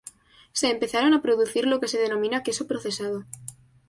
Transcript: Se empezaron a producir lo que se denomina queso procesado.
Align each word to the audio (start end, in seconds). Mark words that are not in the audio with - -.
Se 0.59 0.67
empezaron 0.71 1.13
a 1.13 1.21
producir 1.21 1.67
lo 1.67 1.79
que 1.79 1.87
se 1.91 1.99
denomina 1.99 2.41
queso 2.45 2.63
procesado. 2.71 3.19